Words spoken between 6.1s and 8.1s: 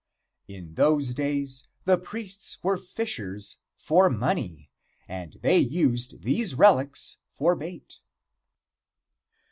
these relics for bait.